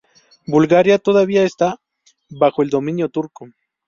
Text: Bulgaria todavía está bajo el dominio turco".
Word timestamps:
Bulgaria 0.47 0.97
todavía 0.97 1.43
está 1.43 1.77
bajo 2.27 2.63
el 2.63 2.71
dominio 2.71 3.09
turco". 3.09 3.49